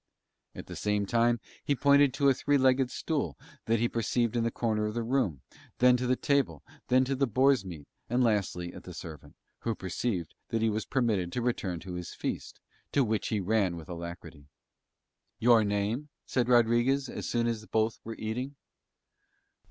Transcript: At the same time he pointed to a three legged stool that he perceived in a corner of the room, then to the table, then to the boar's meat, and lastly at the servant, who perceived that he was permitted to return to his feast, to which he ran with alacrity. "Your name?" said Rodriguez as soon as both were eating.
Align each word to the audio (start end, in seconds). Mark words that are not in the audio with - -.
At 0.55 0.65
the 0.65 0.75
same 0.75 1.05
time 1.05 1.39
he 1.63 1.75
pointed 1.75 2.11
to 2.15 2.27
a 2.27 2.33
three 2.33 2.57
legged 2.57 2.89
stool 2.89 3.37
that 3.65 3.77
he 3.77 3.87
perceived 3.87 4.35
in 4.35 4.43
a 4.43 4.49
corner 4.49 4.87
of 4.87 4.95
the 4.95 5.03
room, 5.03 5.41
then 5.77 5.95
to 5.97 6.07
the 6.07 6.15
table, 6.15 6.63
then 6.87 7.05
to 7.05 7.15
the 7.15 7.27
boar's 7.27 7.63
meat, 7.63 7.87
and 8.09 8.23
lastly 8.23 8.73
at 8.73 8.81
the 8.83 8.95
servant, 8.95 9.35
who 9.59 9.75
perceived 9.75 10.33
that 10.49 10.63
he 10.63 10.71
was 10.71 10.87
permitted 10.87 11.31
to 11.33 11.43
return 11.43 11.79
to 11.81 11.93
his 11.93 12.15
feast, 12.15 12.59
to 12.93 13.03
which 13.03 13.27
he 13.27 13.39
ran 13.39 13.75
with 13.75 13.89
alacrity. 13.89 14.47
"Your 15.37 15.63
name?" 15.63 16.09
said 16.25 16.49
Rodriguez 16.49 17.07
as 17.07 17.29
soon 17.29 17.45
as 17.45 17.63
both 17.67 17.99
were 18.03 18.15
eating. 18.17 18.55